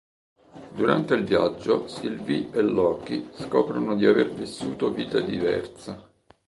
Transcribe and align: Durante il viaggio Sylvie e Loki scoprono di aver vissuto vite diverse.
Durante 0.73 1.13
il 1.13 1.25
viaggio 1.25 1.87
Sylvie 1.87 2.49
e 2.53 2.61
Loki 2.61 3.29
scoprono 3.35 3.95
di 3.95 4.07
aver 4.07 4.33
vissuto 4.33 4.91
vite 4.91 5.23
diverse. 5.23 6.09